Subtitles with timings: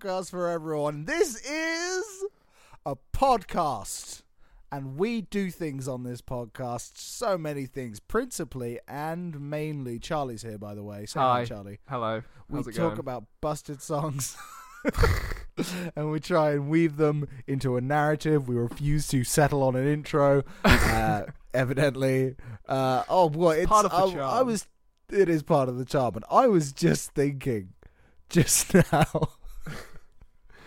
[0.00, 1.04] podcast for everyone.
[1.04, 2.24] This is
[2.86, 4.22] a podcast,
[4.72, 6.92] and we do things on this podcast.
[6.96, 9.98] So many things, principally and mainly.
[9.98, 11.04] Charlie's here, by the way.
[11.06, 11.44] Say hi, Hi.
[11.44, 11.78] Charlie.
[11.88, 12.22] Hello.
[12.48, 13.00] We How's it talk going?
[13.00, 14.36] about busted songs.
[15.94, 18.48] and we try and weave them into a narrative.
[18.48, 20.44] We refuse to settle on an intro.
[20.64, 21.24] Uh,
[21.54, 22.36] evidently,
[22.68, 24.66] uh, oh boy, it's, part of the I, I was.
[25.10, 27.74] It is part of the charm, and I was just thinking,
[28.30, 29.32] just now.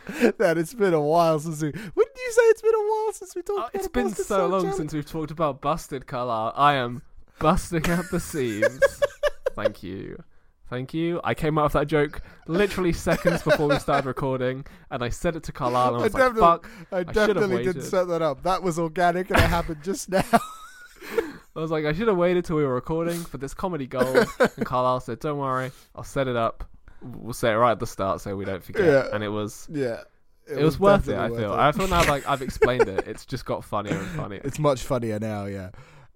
[0.37, 1.67] that it's been a while since we.
[1.69, 4.23] Wouldn't you say it's been a while since we talked Uh, about it's been so
[4.23, 6.53] song, long since we've talked about busted Carlisle.
[6.55, 7.01] I am
[7.39, 8.79] busting at the seams.
[9.55, 10.23] Thank you.
[10.69, 11.21] Thank you.
[11.23, 15.35] I came out of that joke literally seconds before we started recording, and I said
[15.35, 16.69] it to Carlisle, and I I was like, definitely- fuck.
[16.91, 18.43] I should've definitely didn't set that up.
[18.43, 20.23] That was organic, and it happened just now.
[21.55, 24.25] I was like, I should have waited till we were recording for this comedy gold.
[24.39, 26.67] and Carlisle said, don't worry, I'll set it up.
[27.03, 28.85] We'll say it right at the start so we don't forget.
[28.85, 29.07] Yeah.
[29.13, 30.01] And it was yeah,
[30.47, 31.51] it, was, worth it, I feel.
[31.51, 33.07] worth I feel now like I've explained it.
[33.07, 34.41] It's just got funnier and funnier.
[34.45, 35.69] It's much funnier now, yeah.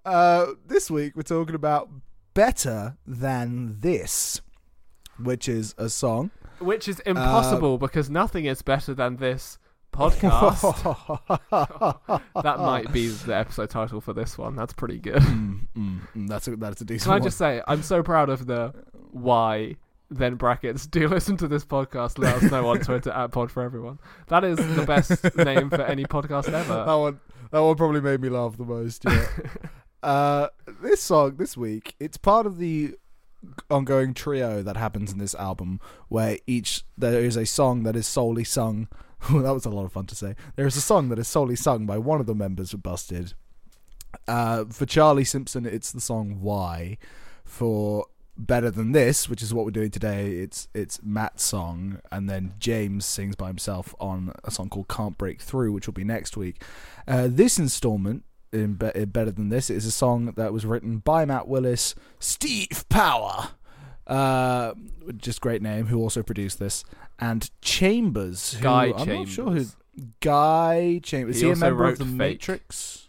[0.06, 1.90] Uh, this week we're talking about
[2.34, 4.42] Better Than This,
[5.22, 6.32] which is a song.
[6.60, 9.58] Which is Uh, impossible because nothing is better than this
[9.92, 10.62] podcast.
[12.44, 14.56] that might be the episode title for this one.
[14.56, 15.22] That's pretty good.
[15.22, 17.16] Mm, mm, mm, that's a that's a decent one.
[17.18, 17.28] Can I one.
[17.28, 18.74] just say, I'm so proud of the
[19.12, 19.76] why
[20.10, 22.18] then brackets do listen to this podcast.
[22.18, 24.00] Let us know on Twitter at Pod for Everyone.
[24.28, 26.86] That is the best name for any podcast ever.
[26.86, 27.20] that one
[27.52, 29.04] that one probably made me laugh the most.
[29.06, 29.28] Yeah.
[30.04, 30.48] uh,
[30.82, 32.96] this song this week it's part of the
[33.70, 38.08] ongoing trio that happens in this album where each there is a song that is
[38.08, 38.88] solely sung
[39.30, 41.56] that was a lot of fun to say there is a song that is solely
[41.56, 43.34] sung by one of the members of busted
[44.28, 46.98] uh, for charlie simpson it's the song why
[47.46, 48.06] for
[48.38, 52.54] better than this which is what we're doing today it's it's matt's song and then
[52.60, 56.38] james sings by himself on a song called can't break through which will be next
[56.38, 56.62] week
[57.08, 61.00] uh, this installment in, Be- in Better Than This is a song that was written
[61.00, 63.50] by Matt Willis, Steve Power,
[64.08, 64.74] uh,
[65.18, 66.84] just great name, who also produced this,
[67.20, 68.54] and Chambers.
[68.54, 69.52] Who, Guy I'm not sure who.
[69.52, 69.76] Chambers.
[70.22, 71.36] Guy Chambers.
[71.38, 72.14] Is He he, a member of the Fake.
[72.14, 73.07] Matrix?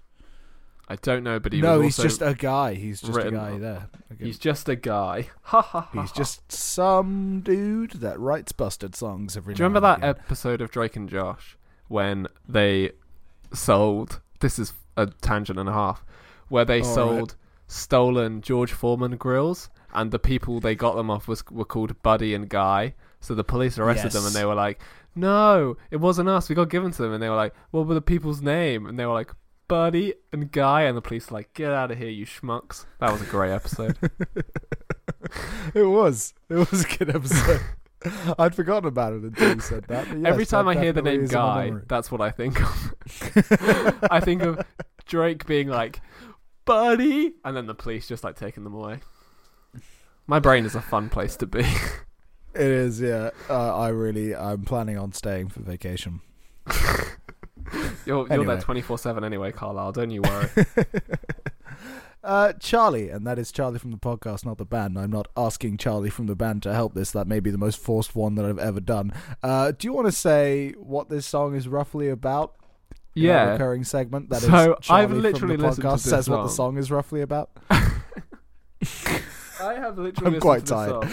[0.90, 2.72] I don't know, but he no, he's just a guy.
[2.72, 3.88] He's just a guy there.
[4.10, 4.24] Okay.
[4.24, 5.28] he's just a guy.
[5.42, 6.00] Ha ha ha.
[6.00, 6.16] He's ha.
[6.16, 9.54] just some dude that writes busted songs every.
[9.54, 10.08] Do you remember that again.
[10.08, 12.92] episode of Drake and Josh when they
[13.52, 14.20] sold?
[14.40, 16.04] This is a tangent and a half.
[16.48, 16.94] Where they All right.
[16.94, 22.02] sold stolen George Foreman grills, and the people they got them off was were called
[22.02, 22.94] Buddy and Guy.
[23.20, 24.80] So the police arrested them, and they were like,
[25.14, 26.48] "No, it wasn't us.
[26.48, 28.98] We got given to them." And they were like, "What were the people's name?" And
[28.98, 29.32] they were like,
[29.68, 33.12] "Buddy and Guy." And the police were like, "Get out of here, you schmucks." That
[33.12, 33.96] was a great episode.
[35.74, 36.32] It was.
[36.48, 37.60] It was a good episode.
[38.38, 40.06] I'd forgotten about it until you said that.
[40.06, 42.30] yes, Every time that I hear the name is in my Guy, that's what I
[42.30, 42.94] think of.
[44.10, 44.64] I think of
[45.06, 46.00] Drake being like,
[46.64, 49.00] "Buddy," and then the police just like taking them away.
[50.26, 51.60] My brain is a fun place to be.
[52.54, 53.30] It is, yeah.
[53.50, 56.20] Uh, I really, I'm planning on staying for vacation.
[58.06, 58.46] You're you're Anyway.
[58.54, 59.92] there twenty four seven anyway, Carlisle.
[59.92, 60.48] Don't you worry.
[62.24, 64.98] uh, Charlie, and that is Charlie from the podcast, not the band.
[64.98, 67.10] I'm not asking Charlie from the band to help this.
[67.12, 69.12] That may be the most forced one that I've ever done.
[69.42, 72.54] Uh, do you want to say what this song is roughly about?
[73.14, 73.52] yeah.
[73.52, 74.30] recurring segment.
[74.30, 76.74] That is So, Charlie I've from literally the podcast says what the song.
[76.74, 77.50] song is roughly about.
[79.60, 81.10] I have literally I'm listened quite song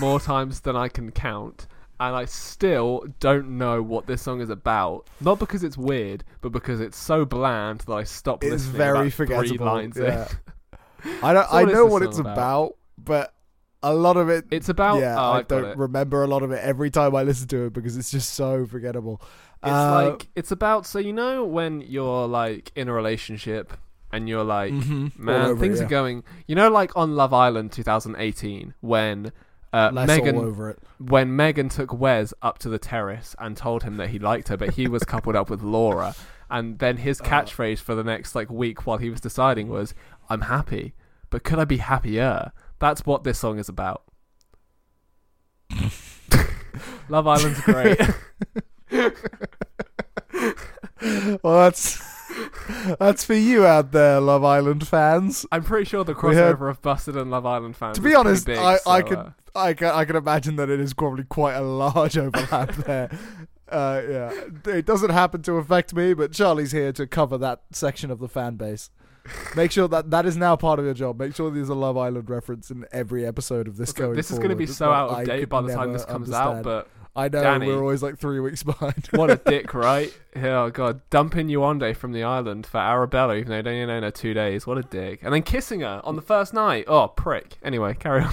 [0.00, 1.66] more times than I can count,
[2.00, 5.06] and I still don't know what this song is about.
[5.20, 8.76] Not because it's weird, but because it's so bland that I stopped It's listening.
[8.76, 10.28] very forgettable, yeah.
[11.22, 11.46] I don't.
[11.50, 12.32] So I know what it's about?
[12.32, 13.34] about, but
[13.82, 15.00] a lot of it It's about.
[15.00, 17.72] yeah, oh, I don't remember a lot of it every time I listen to it
[17.74, 19.20] because it's just so forgettable.
[19.62, 23.74] It's Uh, like it's about so you know when you're like in a relationship
[24.12, 25.84] and you're like mhm, man over things yeah.
[25.86, 29.32] are going you know like on Love Island 2018 when
[29.74, 30.78] uh, less Megan all over it.
[30.98, 34.56] when Megan took Wes up to the terrace and told him that he liked her
[34.56, 36.14] but he was coupled up with Laura
[36.50, 37.30] and then his Uh-huh.
[37.42, 39.94] catchphrase for the next like week while he was deciding was
[40.30, 40.94] I'm happy
[41.30, 44.02] but could I be happier that's what this song is about
[47.08, 48.00] Love Island's great
[51.42, 52.02] Well, that's
[52.98, 55.44] that's for you out there, Love Island fans.
[55.52, 57.96] I'm pretty sure the crossover of Busted and Love Island fans.
[57.96, 60.80] To be honest, big, I, I could uh, I can I can imagine that it
[60.80, 63.10] is probably quite a large overlap there.
[63.68, 64.32] Uh, yeah,
[64.66, 68.28] it doesn't happen to affect me, but Charlie's here to cover that section of the
[68.28, 68.90] fan base.
[69.56, 71.18] Make sure that that is now part of your job.
[71.18, 74.16] Make sure there's a Love Island reference in every episode of this also, going.
[74.16, 76.62] this is going to be so out of date by the time this comes out,
[76.62, 77.66] but I know Danny.
[77.68, 79.08] we're always like three weeks behind.
[79.12, 80.12] What a dick, right?
[80.36, 84.10] Oh god, dumping Yewande from the island for Arabella, even though they'd only known her
[84.10, 84.66] two days.
[84.66, 85.20] What a dick!
[85.22, 86.84] And then kissing her on the first night.
[86.86, 87.56] Oh, prick.
[87.62, 88.32] Anyway, carry on.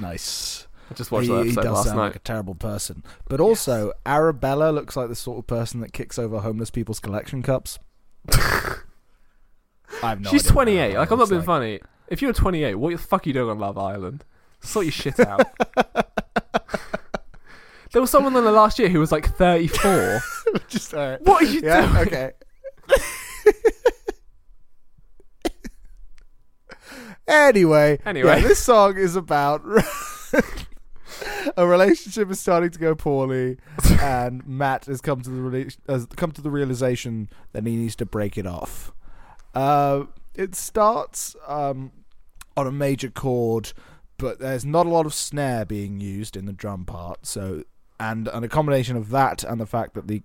[0.00, 0.66] Nice.
[0.90, 2.04] I just watched he, that he does last sound night.
[2.08, 3.02] like a terrible person.
[3.28, 7.42] But also, Arabella looks like the sort of person that kicks over homeless people's collection
[7.42, 7.78] cups.
[10.02, 10.94] I've no She's idea 28.
[10.96, 11.46] Like I'm not being like.
[11.46, 11.80] funny.
[12.08, 14.24] If you were 28, what the fuck are you doing on Love Island?
[14.60, 15.46] Sort your shit out.
[17.92, 20.20] there was someone in the last year who was like 34.
[20.68, 21.20] Just alright.
[21.22, 22.06] What are you Yeah, doing?
[22.08, 22.32] okay.
[27.26, 28.28] Anyway, Anyway.
[28.40, 29.62] yeah, this song is about
[31.56, 33.58] a relationship is starting to go poorly,
[34.00, 37.96] and Matt has come to the rela- has come to the realization that he needs
[37.96, 38.92] to break it off.
[39.54, 40.04] Uh,
[40.34, 41.92] it starts um,
[42.56, 43.72] on a major chord,
[44.18, 47.24] but there's not a lot of snare being used in the drum part.
[47.26, 47.62] So,
[48.00, 50.22] and and a combination of that and the fact that the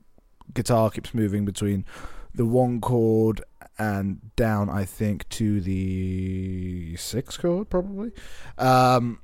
[0.54, 1.86] guitar keeps moving between
[2.34, 3.42] the one chord
[3.80, 8.12] and down, I think, to the six chord, probably.
[8.58, 9.22] Um,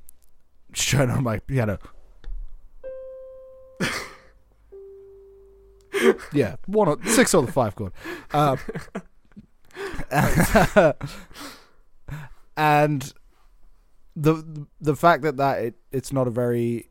[0.72, 1.78] just trying on my piano.
[6.32, 7.92] yeah, one or six or the five chord.
[8.32, 8.58] Um,
[12.56, 13.12] and
[14.16, 16.88] the the fact that that it, it's not a very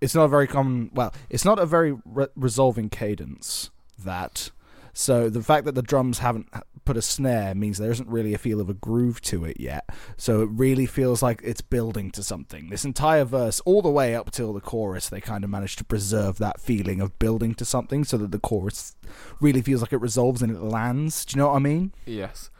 [0.00, 4.50] it's not a very common well it's not a very re- resolving cadence that
[4.98, 6.48] so the fact that the drums haven't
[6.86, 9.84] put a snare means there isn't really a feel of a groove to it yet
[10.16, 14.14] so it really feels like it's building to something this entire verse all the way
[14.14, 17.64] up till the chorus they kind of managed to preserve that feeling of building to
[17.64, 18.96] something so that the chorus
[19.40, 22.50] really feels like it resolves and it lands do you know what i mean Yes.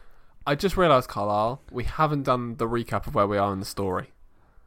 [0.45, 3.65] I just realised, Carlisle, we haven't done the recap of where we are in the
[3.65, 4.13] story.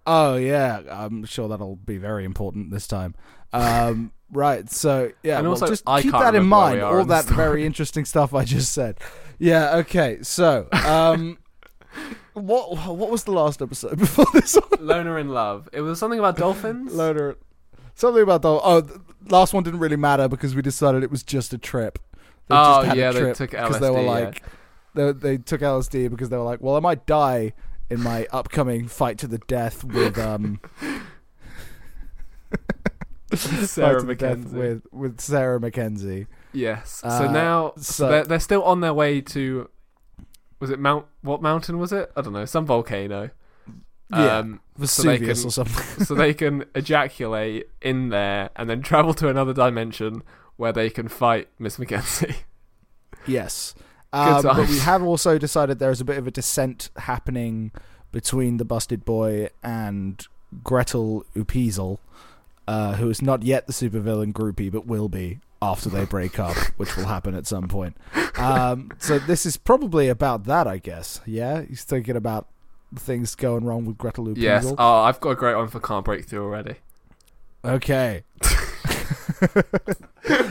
[0.07, 3.15] Oh yeah, I'm sure that'll be very important this time.
[3.55, 6.81] Um, right, so yeah, And well, also, just I keep that in mind.
[6.81, 8.99] All that very interesting stuff I just said.
[9.39, 10.19] Yeah, okay.
[10.23, 11.39] So, um,
[12.35, 14.87] what what was the last episode before this one?
[14.87, 15.69] Loner in Love.
[15.73, 16.95] It was something about dolphins.
[16.95, 17.37] Loader.
[17.95, 21.23] Something about the oh, the last one didn't really matter because we decided it was
[21.23, 21.99] just a trip.
[22.49, 24.11] They Oh, just yeah, they took because they were LSD, yeah.
[24.11, 24.43] like
[24.95, 27.53] they they took LSD because they were like, well, I might die
[27.91, 30.61] in my upcoming fight to the death with um
[33.67, 34.57] Sarah fight to the death Mackenzie.
[34.59, 36.27] with with Sarah Mackenzie.
[36.53, 37.01] Yes.
[37.05, 39.69] Uh, so now so so- they're, they're still on their way to.
[40.59, 41.07] Was it Mount?
[41.23, 42.13] What mountain was it?
[42.17, 42.45] I don't know.
[42.45, 43.31] Some volcano.
[44.13, 46.05] Yeah, Um, so they can or something.
[46.05, 50.23] so they can ejaculate in there and then travel to another dimension
[50.57, 52.35] where they can fight Miss Mackenzie.
[53.27, 53.75] yes,
[54.13, 57.71] um, but we have also decided there is a bit of a descent happening
[58.13, 60.27] between the busted boy and
[60.65, 61.99] Gretel Upizel,
[62.71, 66.57] uh, who is not yet the supervillain groupie, but will be after they break up,
[66.77, 67.97] which will happen at some point.
[68.39, 71.21] Um, so this is probably about that, I guess.
[71.27, 72.47] Yeah, he's thinking about
[72.95, 74.37] things going wrong with Gretel Upizel.
[74.37, 74.73] yes.
[74.79, 76.77] Oh, I've got a great one for Can't Break Through already.
[77.65, 78.23] Okay.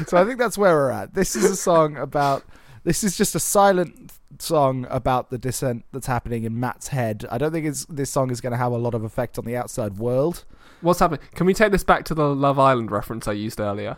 [0.06, 1.14] so I think that's where we're at.
[1.14, 2.44] This is a song about.
[2.84, 7.26] This is just a silent song about the descent that's happening in Matt's head.
[7.30, 9.46] I don't think it's, this song is going to have a lot of effect on
[9.46, 10.46] the outside world.
[10.82, 11.22] What's happening?
[11.36, 13.98] Can we take this back to the Love Island reference I used earlier?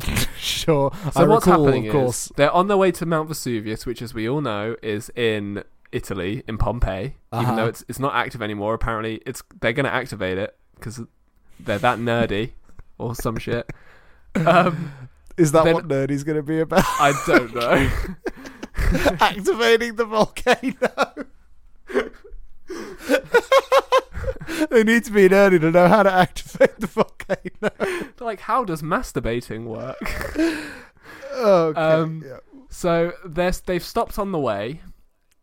[0.38, 0.92] sure.
[1.12, 2.26] So I what's recall, happening of course.
[2.26, 5.64] is they're on their way to Mount Vesuvius, which, as we all know, is in
[5.92, 7.16] Italy, in Pompeii.
[7.32, 7.42] Uh-huh.
[7.42, 8.74] Even though it's it's not active anymore.
[8.74, 11.00] Apparently, it's they're going to activate it because
[11.60, 12.52] they're that nerdy
[12.98, 13.68] or some shit.
[14.34, 14.92] Um,
[15.36, 16.84] Is that what Nerdy's going to be about?
[16.86, 17.90] I don't know.
[19.20, 21.26] Activating the volcano.
[24.70, 28.08] they need to be nerdy to know how to activate the volcano.
[28.20, 29.96] like, how does masturbating work?
[31.34, 31.80] Okay.
[31.80, 32.38] Um, yeah.
[32.70, 34.80] So they've stopped on the way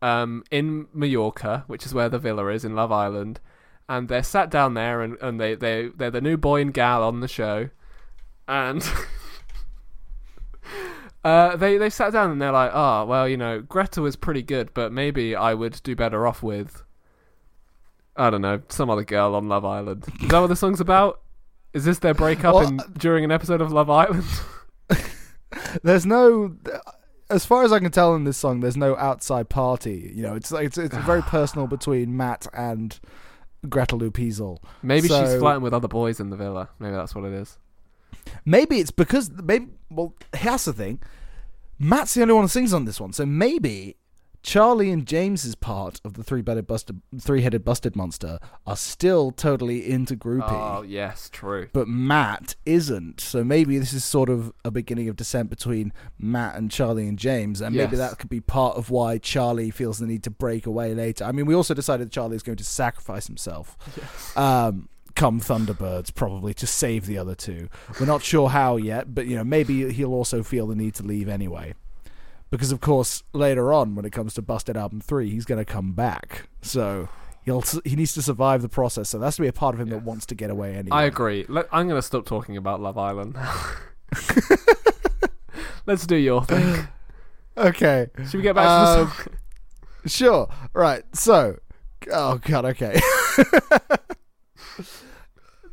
[0.01, 3.39] um, in Mallorca, which is where the villa is in Love Island,
[3.89, 7.03] and they're sat down there, and, and they they they're the new boy and gal
[7.03, 7.69] on the show,
[8.47, 8.87] and
[11.23, 14.43] uh, they they sat down and they're like, oh well, you know, Greta was pretty
[14.43, 16.83] good, but maybe I would do better off with.
[18.15, 20.05] I don't know, some other girl on Love Island.
[20.21, 21.21] Is that what the song's about?
[21.73, 24.23] Is this their breakup Well, in, during an episode of Love Island?
[25.83, 26.55] There's no,
[27.29, 30.11] as far as I can tell in this song, there's no outside party.
[30.13, 32.97] You know, it's like it's it's very personal between Matt and
[33.69, 34.59] Gretel Upizel.
[34.83, 36.69] Maybe she's flirting with other boys in the villa.
[36.79, 37.57] Maybe that's what it is.
[38.43, 39.67] Maybe it's because maybe.
[39.89, 40.99] Well, here's the thing:
[41.79, 43.95] Matt's the only one who sings on this one, so maybe
[44.45, 48.37] Charlie and James's part of the three-headed busted, three-headed busted monster
[48.67, 50.43] are still totally into groupie.
[50.51, 51.67] Oh yes, true.
[51.73, 53.19] but Matt isn't.
[53.19, 57.17] So maybe this is sort of a beginning of dissent between Matt and Charlie and
[57.17, 60.67] James, and maybe that could be part of why Charlie feels the need to break
[60.67, 61.23] away later.
[61.25, 64.37] I mean, we also decided that Charlie is going to sacrifice himself, Yes.
[64.37, 67.67] um, come Thunderbirds, probably to save the other two.
[67.99, 71.03] We're not sure how yet, but you know, maybe he'll also feel the need to
[71.03, 71.73] leave anyway.
[72.51, 75.65] Because of course, later on, when it comes to Busted Album Three, he's going to
[75.65, 76.47] come back.
[76.61, 77.09] So.
[77.43, 79.89] He'll, he needs to survive the process, so that's to be a part of him
[79.89, 80.97] that wants to get away anyway.
[80.97, 81.45] I agree.
[81.47, 83.35] Let, I'm going to stop talking about Love Island.
[83.35, 83.53] now.
[85.85, 86.87] Let's do your thing.
[87.55, 89.27] Okay, Should we get back to Um, the song?
[90.07, 90.49] sure.
[90.73, 91.03] Right.
[91.15, 91.59] So,
[92.11, 92.65] oh god.
[92.65, 92.99] Okay.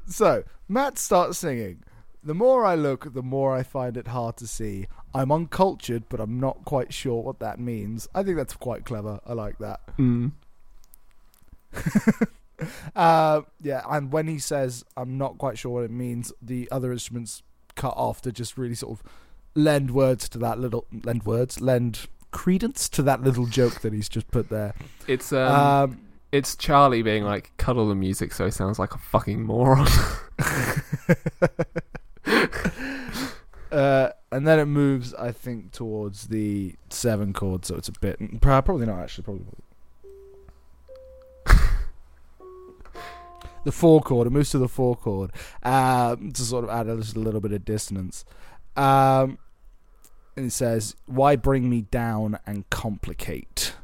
[0.07, 1.83] so Matt starts singing.
[2.23, 4.87] The more I look, the more I find it hard to see.
[5.15, 8.09] I'm uncultured, but I'm not quite sure what that means.
[8.15, 9.21] I think that's quite clever.
[9.27, 9.81] I like that.
[9.99, 10.33] Mm.
[12.95, 16.93] Uh, yeah, and when he says, "I'm not quite sure what it means," the other
[16.93, 17.43] instruments
[17.75, 19.05] cut off to just really sort of
[19.55, 24.09] lend words to that little lend words lend credence to that little joke that he's
[24.09, 24.75] just put there.
[25.09, 25.99] It's um, Um,
[26.31, 29.89] it's Charlie being like, "Cuddle the music," so he sounds like a fucking moron.
[33.73, 38.19] uh, and then it moves, I think, towards the seven chord, so it's a bit
[38.41, 39.47] probably not actually probably.
[43.65, 44.27] the four chord.
[44.27, 47.53] It moves to the four chord um, to sort of add a, a little bit
[47.53, 48.25] of dissonance.
[48.75, 49.39] Um,
[50.35, 53.75] and it says, "Why bring me down and complicate?"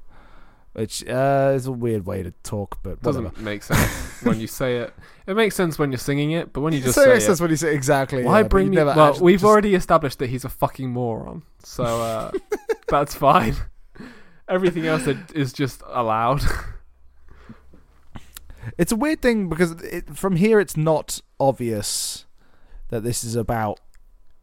[0.78, 3.30] Which uh, is a weird way to talk, but whatever.
[3.30, 4.94] Doesn't make sense when you say it.
[5.26, 7.26] It makes sense when you're singing it, but when you just so say makes it,
[7.26, 8.22] sense when you say exactly.
[8.22, 8.76] why yeah, bring me?
[8.76, 12.30] Well, actually we've just- already established that he's a fucking moron, so uh,
[12.88, 13.56] that's fine.
[14.48, 16.42] Everything else is just allowed.
[18.76, 22.24] It's a weird thing because it, from here it's not obvious
[22.90, 23.80] that this is about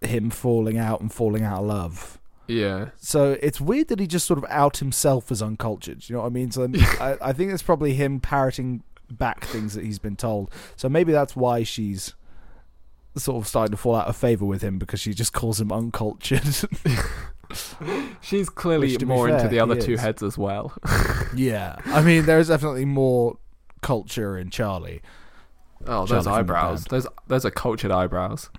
[0.02, 2.20] him falling out and falling out of love.
[2.48, 6.08] Yeah, So it's weird that he just sort of out himself as uncultured.
[6.10, 6.52] You know what I mean?
[6.52, 6.68] So
[7.00, 10.52] I, I think it's probably him parroting back things that he's been told.
[10.76, 12.14] So maybe that's why she's
[13.18, 15.72] sort of starting to fall out of favor with him because she just calls him
[15.72, 16.44] uncultured.
[18.22, 20.02] she's clearly Which, to be more into the other two is.
[20.02, 20.74] heads as well.
[21.36, 23.38] yeah, I mean there's definitely more
[23.82, 25.02] culture in Charlie.
[25.82, 26.86] Oh, Charlie those eyebrows.
[26.86, 28.50] Those those are cultured eyebrows.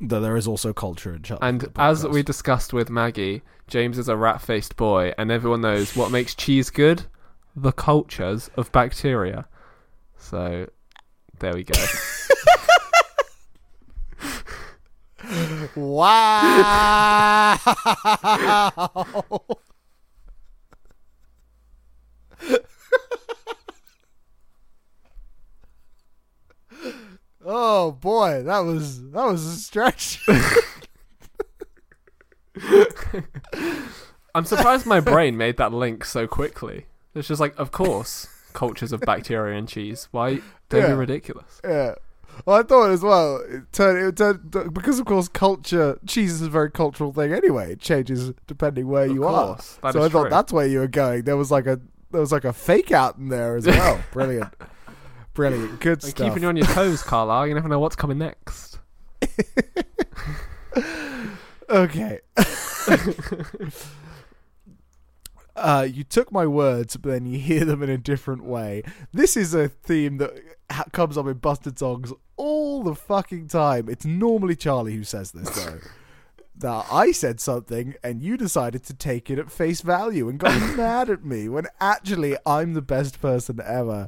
[0.00, 1.46] Though there is also culture in Charlie.
[1.46, 6.10] And as we discussed with Maggie, James is a rat-faced boy, and everyone knows what
[6.10, 7.04] makes cheese good:
[7.54, 9.46] the cultures of bacteria.
[10.18, 10.68] So,
[11.38, 11.74] there we go.
[15.74, 17.58] Wow.
[27.44, 30.20] oh boy, that was that was a stretch.
[34.34, 36.86] I'm surprised my brain made that link so quickly.
[37.14, 40.08] It's just like, of course, cultures of bacteria and cheese.
[40.10, 40.40] Why?
[40.68, 41.60] Don't be ridiculous.
[41.64, 41.94] yeah.
[42.44, 43.36] Well, I thought as well.
[43.48, 47.72] It turned, it turned, because of course culture cheese is a very cultural thing anyway.
[47.74, 49.54] It changes depending where Of you are.
[49.54, 51.22] course, that so I thought that's where you were going.
[51.22, 54.00] There was like a there was like a fake out in there as well.
[54.12, 54.52] Brilliant,
[55.34, 56.14] brilliant, good stuff.
[56.14, 57.48] keeping you on your toes, Carlisle.
[57.48, 58.78] You never know what's coming next.
[61.74, 62.20] Okay.
[65.56, 68.82] uh, you took my words, but then you hear them in a different way.
[69.12, 70.32] This is a theme that
[70.70, 73.88] ha- comes up in Busted songs all the fucking time.
[73.88, 75.78] It's normally Charlie who says this, though.
[76.56, 80.58] That I said something and you decided to take it at face value and got
[80.76, 84.06] mad at me when actually I'm the best person ever.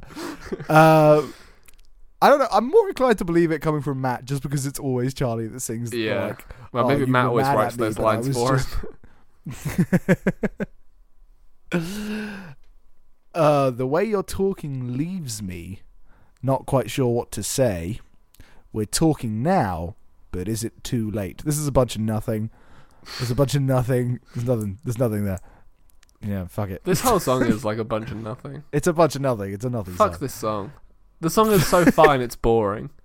[0.69, 1.23] Uh,
[2.21, 2.47] I don't know.
[2.51, 5.59] I'm more inclined to believe it coming from Matt just because it's always Charlie that
[5.59, 5.89] sings.
[5.91, 6.25] the, Yeah.
[6.27, 8.87] Like, Well, Oh, maybe Matt always writes those lines for just- him.
[13.33, 15.81] uh, the way you're talking leaves me
[16.41, 17.99] not quite sure what to say.
[18.71, 19.95] We're talking now,
[20.37, 21.41] but is it too late?
[21.43, 22.51] This is a bunch of nothing.
[23.17, 24.19] There's a bunch of nothing.
[24.35, 24.77] There's nothing.
[24.83, 25.39] There's nothing there.
[26.21, 26.83] Yeah, fuck it.
[26.83, 28.63] This whole song is like a bunch of nothing.
[28.71, 29.53] It's a bunch of nothing.
[29.53, 29.95] It's a nothing.
[29.95, 30.19] Fuck song.
[30.21, 30.71] this song.
[31.21, 32.91] The song is so fine, it's boring.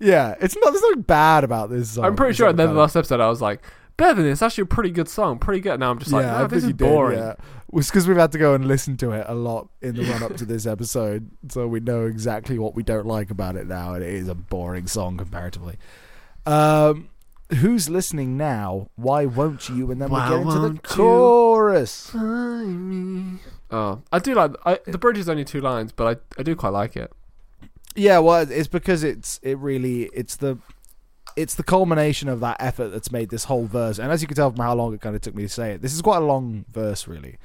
[0.00, 0.72] Yeah, it's not.
[0.72, 2.04] There's nothing bad about this song.
[2.04, 3.62] I'm pretty It's sure at the end of the last episode I was like,
[3.96, 4.42] better than this.
[4.42, 5.38] Actually, a pretty good song.
[5.38, 5.78] Pretty good.
[5.78, 7.18] Now I'm just like, yeah, this is boring.
[7.18, 7.34] Did, yeah.
[7.76, 10.22] It's because we've had to go and listen to it a lot in the run
[10.22, 13.94] up to this episode, so we know exactly what we don't like about it now,
[13.94, 15.76] and it is a boring song comparatively.
[16.46, 17.10] Um,
[17.54, 18.88] who's listening now?
[18.96, 19.90] Why won't you?
[19.90, 20.80] And then Why we get into the won't you?
[20.96, 22.10] chorus.
[23.70, 26.54] Oh, I do like I, the bridge is only two lines, but I I do
[26.56, 27.12] quite like it.
[27.94, 30.58] Yeah, well, it's because it's it really it's the
[31.36, 33.98] it's the culmination of that effort that's made this whole verse.
[33.98, 35.72] And as you can tell from how long it kind of took me to say
[35.72, 37.36] it, this is quite a long verse, really.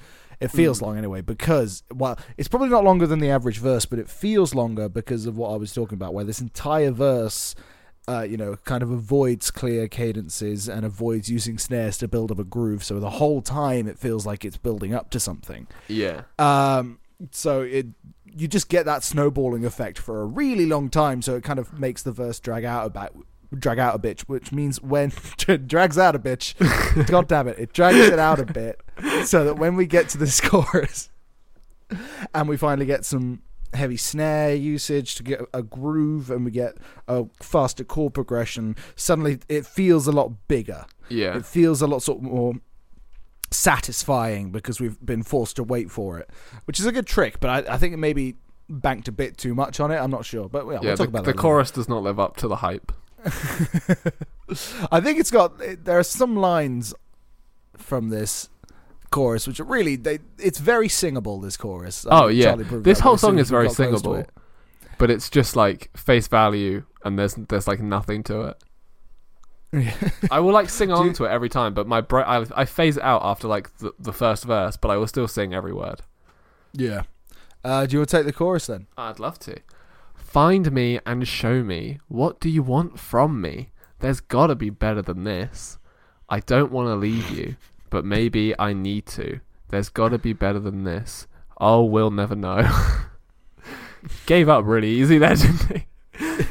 [0.42, 0.82] It feels Mm.
[0.84, 4.54] long anyway because well, it's probably not longer than the average verse, but it feels
[4.56, 7.56] longer because of what I was talking about, where this entire verse.
[8.08, 12.40] Uh, you know, kind of avoids clear cadences and avoids using snares to build up
[12.40, 12.84] a groove.
[12.84, 15.68] So the whole time it feels like it's building up to something.
[15.88, 16.24] Yeah.
[16.40, 16.98] Um,
[17.30, 17.86] so it
[18.26, 21.22] you just get that snowballing effect for a really long time.
[21.22, 23.14] So it kind of makes the verse drag out a bit,
[23.58, 25.12] drag out a bitch, which means when
[25.68, 26.56] drags out a bitch.
[27.08, 28.80] God damn it, it drags it out a bit,
[29.26, 31.10] so that when we get to this chorus,
[32.34, 33.42] and we finally get some
[33.74, 36.78] heavy snare usage to get a groove, and we get
[37.08, 41.38] a faster chord progression, suddenly it feels a lot bigger Yeah.
[41.38, 42.54] it feels a lot sort of more
[43.50, 46.30] satisfying because we've been forced to wait for it,
[46.66, 47.40] which is a good trick.
[47.40, 48.36] But I, I think it maybe
[48.70, 49.98] banked a bit too much on it.
[49.98, 51.38] I'm not sure, but yeah, yeah, we'll the, talk about the that.
[51.38, 52.92] chorus does not live up to the hype.
[54.92, 55.54] I think it's got
[55.86, 56.94] there are some lines
[57.78, 58.50] from this
[59.12, 61.40] chorus which are really they it's very singable.
[61.40, 62.06] This chorus.
[62.10, 62.56] Oh, think yeah.
[62.80, 64.16] This whole song is very got close to singable.
[64.16, 64.30] it.
[64.98, 68.58] But it's just like face value and there's there's like nothing to it.
[70.30, 72.66] I will like sing along you- to it every time, but my bra- I, I
[72.66, 75.74] phase it out after like the, the first verse, but I will still sing every
[75.74, 76.02] word.
[76.74, 77.04] yeah.
[77.64, 78.88] Uh, do you want to take the chorus then?
[78.98, 79.56] I'd love to.
[80.32, 83.72] Find me and show me what do you want from me?
[84.00, 85.78] There's got to be better than this.
[86.30, 87.58] I don't want to leave you,
[87.90, 89.42] but maybe I need to.
[89.68, 91.28] There's got to be better than this.
[91.60, 92.66] Oh, we'll never know.
[94.26, 95.86] Gave up really easy there, didn't he?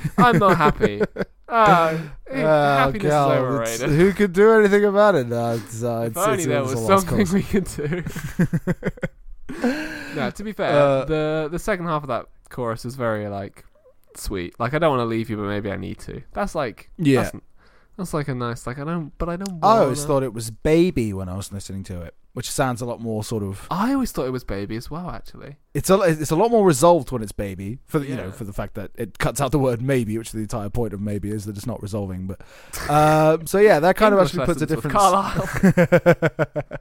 [0.19, 1.03] I'm not happy.
[1.53, 1.97] Eh,
[2.33, 3.89] Oh, happiness is God, overrated.
[3.91, 5.27] Who could do anything about it?
[5.27, 8.05] No, it's, uh, If only it's, there was something we could do.
[10.15, 13.65] no, to be fair, Uh, the the second half of that chorus is very like
[14.17, 14.59] sweet.
[14.59, 16.23] Like I don't want to leave you, but maybe I need to.
[16.33, 17.23] That's like Yeah.
[17.25, 17.37] that's,
[17.97, 19.59] that's like a nice like I don't, but I don't.
[19.63, 22.87] I always thought it was baby when I was listening to it, which sounds a
[22.87, 23.67] lot more sort of.
[23.71, 25.11] I always thought it was baby as well.
[25.11, 28.31] Actually, It's a it's a lot more resolved when it's baby for the, you know
[28.31, 31.01] for the fact that it cuts out the word maybe, which the entire point of
[31.01, 32.27] maybe is that it's not resolving.
[32.27, 32.41] But
[32.91, 34.97] um, so yeah, that kind English of actually puts a different.
[34.97, 35.49] Carlisle.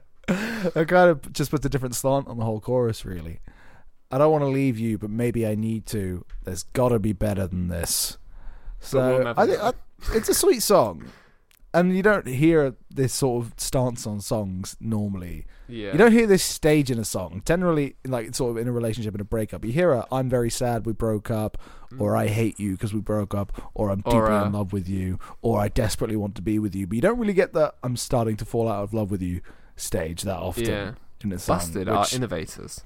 [0.74, 3.04] that kind of just puts a different slant on the whole chorus.
[3.04, 3.40] Really,
[4.10, 6.24] I don't want to leave you, but maybe I need to.
[6.44, 8.18] There's got to be better than this.
[8.80, 9.62] We'll So I think.
[9.62, 9.72] I,
[10.14, 11.04] it's a sweet song.
[11.72, 15.46] And you don't hear this sort of stance on songs normally.
[15.68, 17.42] yeah, You don't hear this stage in a song.
[17.44, 20.50] Generally, like sort of in a relationship in a breakup, you hear a "I'm very
[20.50, 21.58] sad we broke up,"
[21.96, 24.12] or "I hate you because we broke up," or "I'm Mm.
[24.12, 26.88] Or, deeply uh, in love with you," or "I desperately want to be with you."
[26.88, 29.40] But you don't really get the "I'm starting to fall out of love with you"
[29.76, 30.92] stage that often yeah.
[31.22, 31.58] in a song.
[31.58, 32.82] Busted are innovators.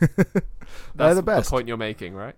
[0.00, 0.42] They're
[0.94, 1.50] That's the best.
[1.50, 2.34] point you're making, right?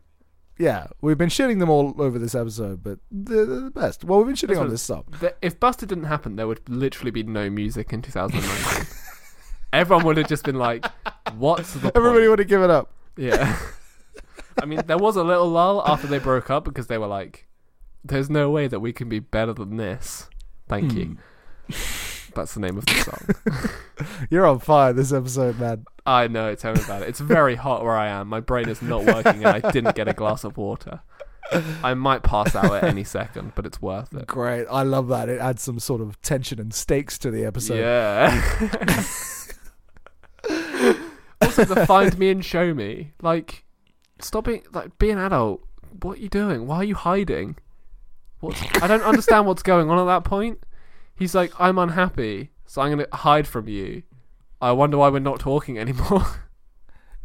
[0.58, 4.02] yeah, we've been shitting them all over this episode, but they're, they're the best.
[4.04, 5.04] Well, we've been shitting That's on what- this song.
[5.20, 8.86] The- if Busted didn't happen, there would literally be no music in 2019.
[9.72, 10.84] Everyone would have just been like,
[11.36, 12.90] "What's the Everybody point?" would have given up.
[13.16, 13.56] Yeah.
[14.60, 17.46] I mean, there was a little lull after they broke up because they were like,
[18.04, 20.28] "There's no way that we can be better than this."
[20.68, 21.18] Thank you.
[21.70, 21.74] Hmm.
[22.38, 24.08] That's the name of the song.
[24.30, 25.84] You're on fire this episode, man.
[26.06, 26.54] I know.
[26.54, 27.08] Tell me about it.
[27.08, 28.28] It's very hot where I am.
[28.28, 31.00] My brain is not working, and I didn't get a glass of water.
[31.82, 34.26] I might pass out at any second, but it's worth it.
[34.26, 34.66] Great.
[34.70, 35.28] I love that.
[35.28, 37.78] It adds some sort of tension and stakes to the episode.
[37.78, 38.42] Yeah.
[41.40, 43.12] also, the find me and show me.
[43.22, 43.64] Like,
[44.20, 45.62] stop being like be an adult.
[46.02, 46.66] What are you doing?
[46.66, 47.56] Why are you hiding?
[48.40, 50.58] What's I don't understand what's going on at that point.
[51.18, 54.02] He's like, I'm unhappy, so I'm gonna hide from you.
[54.60, 56.24] I wonder why we're not talking anymore.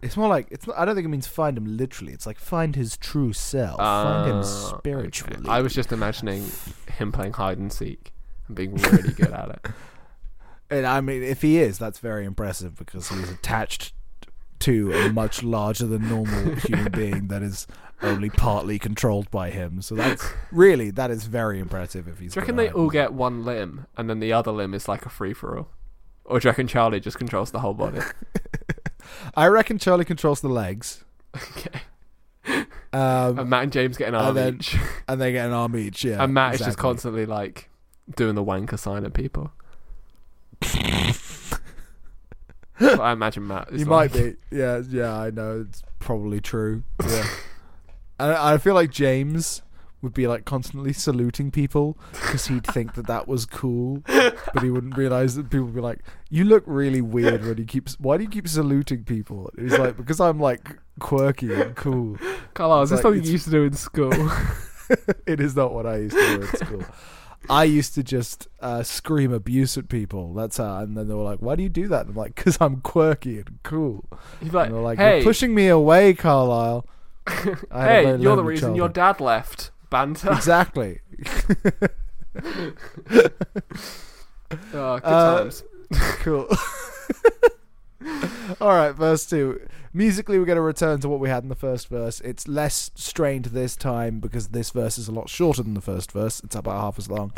[0.01, 0.67] It's more like it's.
[0.67, 2.11] Not, I don't think it means find him literally.
[2.11, 5.37] It's like find his true self, find him Ah, spiritually.
[5.39, 5.49] okay.
[5.49, 6.51] I was just imagining
[6.97, 8.11] him playing hide and seek
[8.49, 9.65] and being really good at it.
[10.69, 13.93] And I mean, if he is, that's very impressive because he's attached
[14.59, 17.65] to a much larger than normal human being that is
[18.03, 19.81] only partly controlled by him.
[19.81, 22.07] So that's really that is very impressive.
[22.07, 22.33] If he's.
[22.33, 25.05] Do you reckon they all get one limb and then the other limb is like
[25.05, 25.69] a free for all?
[26.25, 27.99] Or do you reckon Charlie just controls the whole body?
[29.35, 31.03] I reckon Charlie controls the legs.
[31.35, 31.81] okay.
[32.93, 34.77] Um, And Matt and James get an And arm then- each.
[35.07, 36.03] and they get an arm each.
[36.03, 37.69] Yeah, and Matt is just constantly like
[38.15, 39.51] doing the wanker sign at people.
[42.79, 44.13] I imagine Matt is You like.
[44.13, 44.35] might be.
[44.55, 45.65] Yeah, yeah, I know.
[45.67, 46.83] It's probably true.
[47.03, 47.25] Yeah.
[48.19, 49.61] I I feel like James
[50.01, 54.69] would be like constantly saluting people because he'd think that that was cool, but he
[54.69, 55.99] wouldn't realize that people would be like,
[56.29, 57.89] "You look really weird when you keep.
[57.99, 62.17] Why do you keep saluting people?" He's like, "Because I'm like quirky and cool."
[62.53, 64.11] Carlisle, is this like- something you used to do in school?
[65.25, 66.83] it is not what I used to do in school.
[67.49, 70.33] I used to just uh, scream abuse at people.
[70.33, 70.79] That's how.
[70.79, 72.81] And then they were like, "Why do you do that?" And I'm like, "Cause I'm
[72.81, 74.05] quirky and cool."
[74.41, 76.85] Be like, and they're like, hey, "You're pushing me away, Carlisle."
[77.71, 79.71] I had a hey, you're the reason your dad left.
[79.89, 80.31] Banter.
[80.33, 80.99] exactly.
[84.73, 85.63] Oh, good Uh, times.
[86.19, 86.47] cool.
[88.61, 89.59] All right, verse two.
[89.93, 92.19] Musically, we're going to return to what we had in the first verse.
[92.21, 96.11] It's less strained this time because this verse is a lot shorter than the first
[96.11, 96.39] verse.
[96.43, 97.33] It's about half as long.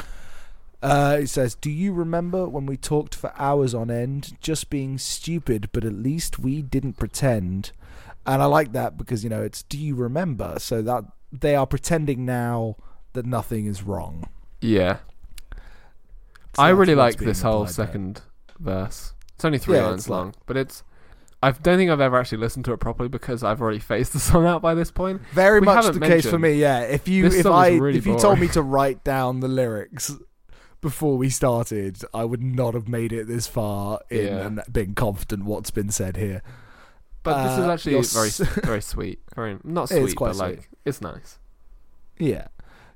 [0.82, 4.98] Uh, it says, "Do you remember when we talked for hours on end, just being
[4.98, 7.71] stupid, but at least we didn't pretend?"
[8.25, 11.67] And I like that because you know it's "Do you remember?" So that they are
[11.67, 12.75] pretending now
[13.13, 14.29] that nothing is wrong.
[14.61, 14.97] Yeah.
[16.55, 17.85] So I really like this whole implied there.
[17.85, 18.21] second
[18.59, 19.13] verse.
[19.35, 20.83] It's only three Yeah, lines it's like- long, but it's.
[21.43, 24.19] I don't think I've ever actually listened to it properly because I've already phased the
[24.31, 25.21] song out by this point.
[25.33, 26.53] Very We much the case for me.
[26.53, 30.11] Yeah, if you if I really if you told me to write down the lyrics
[30.81, 34.45] before we started, I would not have made it this far in Yeah.
[34.47, 36.41] and been confident what's been said here.
[37.25, 38.29] But this is Uh, actually very,
[38.63, 39.19] very sweet.
[39.35, 40.67] Very not It is sweet, quite but like sweet.
[40.85, 41.39] it's nice.
[42.19, 42.47] Yeah,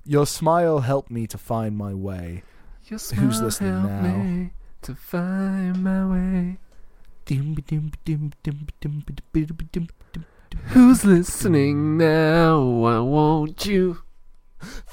[0.06, 2.44] your smile helped me to find my way.
[2.86, 4.18] Your Who's listening helped now?
[4.24, 4.52] me
[4.84, 6.58] to find my way.
[10.74, 12.84] Who's listening now?
[12.86, 14.02] I want you.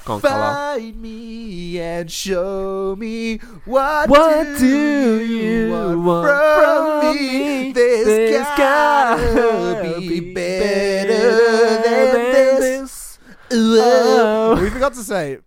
[0.07, 7.73] On, Find me and show me what, What do you want from me?
[7.73, 13.19] There's, There's gotta be better than this.
[13.51, 14.61] Oh.
[14.61, 15.39] We forgot to say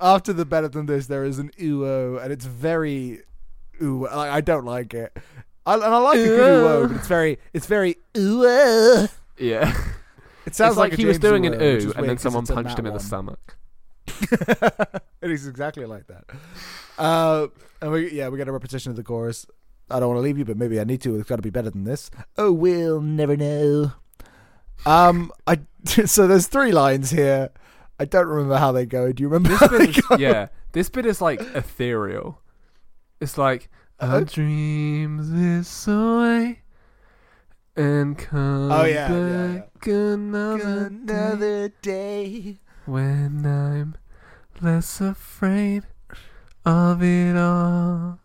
[0.00, 3.20] after the better than this, there is an ooh and it's very
[3.80, 4.06] ooh.
[4.06, 5.16] I, I don't like it.
[5.64, 9.06] I, and I like a good ooh, but it's very, it's very ooh.
[9.38, 9.76] Yeah.
[10.46, 12.86] It sounds it's like, a he was doing an ooh, and then someone punched him
[12.86, 13.57] in the stomach.
[15.22, 16.24] it is exactly like that.
[16.98, 17.48] Uh,
[17.80, 19.46] and we, yeah, we got a repetition of the chorus.
[19.90, 21.16] I don't want to leave you, but maybe I need to.
[21.18, 22.10] It's got to be better than this.
[22.36, 23.92] Oh, we'll never know.
[24.86, 27.50] Um, I so there's three lines here.
[27.98, 29.12] I don't remember how they go.
[29.12, 29.56] Do you remember?
[29.58, 32.40] This bit is, yeah, this bit is like ethereal.
[33.20, 33.68] It's like
[33.98, 35.18] Uh, a dream
[35.58, 36.60] this way
[37.74, 42.58] and come Oh, yeah, yeah, back another, day Another day.
[42.88, 43.96] When I'm
[44.60, 45.84] less afraid
[46.64, 48.18] of it all.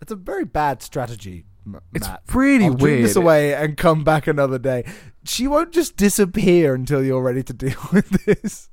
[0.00, 2.26] It's a very bad strategy, M- It's Matt.
[2.26, 3.04] pretty I'll dream weird.
[3.04, 4.84] this away and come back another day.
[5.24, 8.68] She won't just disappear until you're ready to deal with this.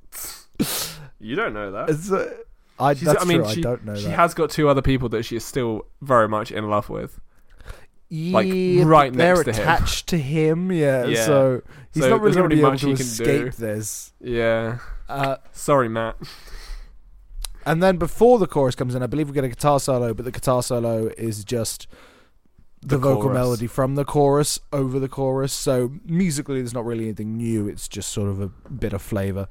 [1.19, 1.89] You don't know that.
[1.89, 2.33] It's, uh,
[2.79, 3.53] I, She's- that's I mean, true.
[3.53, 4.15] she, I don't know she that.
[4.15, 7.19] has got two other people that she is still very much in love with.
[8.09, 9.61] like, Yeah, right but they're next to him.
[9.61, 10.71] attached to him.
[10.71, 11.25] Yeah, Yeah.
[11.25, 11.61] so
[11.93, 13.43] he's So not really there's going not to be able much to he can escape
[13.43, 13.49] do.
[13.51, 14.13] this.
[14.21, 14.79] Yeah.
[15.09, 16.15] Uh, Sorry, Matt.
[17.65, 20.23] and then before the chorus comes in, I believe we get a guitar solo, but
[20.25, 21.87] the guitar solo is just
[22.81, 23.33] the, The vocal chorus.
[23.35, 25.51] melody from the chorus over the chorus.
[25.51, 27.67] So musically, there's not really anything new.
[27.67, 29.47] It's just sort of a bit of flavor.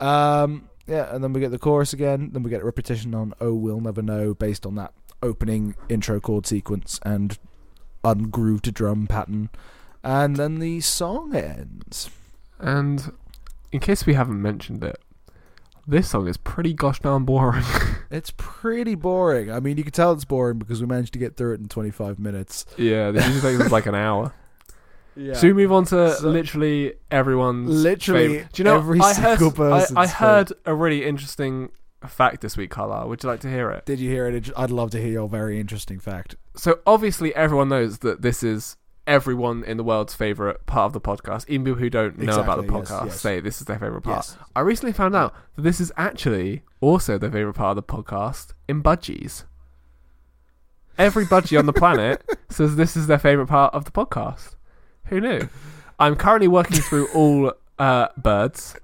[0.00, 2.30] Um, yeah, and then we get the chorus again.
[2.32, 4.92] Then we get a repetition on "Oh, We'll Never Know" based on that
[5.22, 7.38] opening intro chord sequence and
[8.04, 9.48] ungrooved drum pattern.
[10.02, 12.10] And then the song ends.
[12.58, 13.12] And
[13.74, 14.96] in case we haven't mentioned it,
[15.86, 17.64] this song is pretty gosh darn boring.
[18.10, 19.50] It's pretty boring.
[19.50, 21.66] I mean, you can tell it's boring because we managed to get through it in
[21.66, 22.64] 25 minutes.
[22.78, 24.32] yeah, this usually takes us like an hour.
[25.16, 25.34] Yeah.
[25.34, 28.52] Should we move on to So- literally everyone's Literally favorite?
[28.52, 31.70] Do you know every I heard, I, I heard a really interesting
[32.06, 33.04] fact this week, Carla.
[33.08, 33.84] Would you like to hear it?
[33.84, 34.50] Did you hear it?
[34.56, 36.36] I'd love to hear your very interesting fact.
[36.54, 41.00] So obviously everyone knows that this is everyone in the world's favorite part of the
[41.00, 41.44] podcast.
[41.48, 43.20] Even people who don't know about the Exactly, yes, podcast yes.
[43.20, 44.16] say this is their favorite part.
[44.26, 44.36] Yes.
[44.56, 48.52] I recently found out that this is actually also their favorite part of the podcast
[48.68, 49.44] in budgies.
[50.96, 54.54] Every budgie on the planet says this is their favorite part of the podcast.
[55.06, 55.48] Who knew?
[55.98, 58.76] I'm currently working through all uh, birds,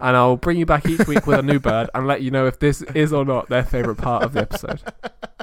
[0.00, 2.46] and I'll bring you back each week with a new bird and let you know
[2.46, 4.80] if this is or not their favorite part of the episode.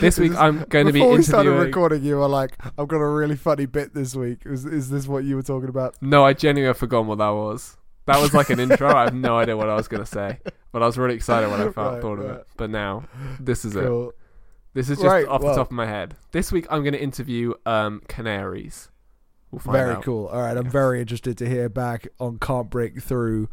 [0.00, 2.96] This week, I'm going to be Before we started recording, you were like, "I've got
[2.96, 5.94] a really funny bit this week." Is, is this what you were talking about?
[6.00, 7.76] No, I genuinely have forgotten what that was.
[8.06, 8.92] That was like an intro.
[8.94, 10.38] I have no idea what I was going to say,
[10.72, 12.38] but I was really excited when I thought, Right, thought of right.
[12.40, 12.46] it.
[12.56, 13.04] But now,
[13.38, 13.84] this is it.
[14.74, 16.16] This is just Right, off well- the top of my head.
[16.32, 18.88] This week, I'm going to interview um, canaries.
[19.52, 20.02] We'll find Very out.
[20.02, 20.26] cool.
[20.28, 20.72] All right, I'm Yes.
[20.72, 23.48] very interested to hear back on "Can't Break Through."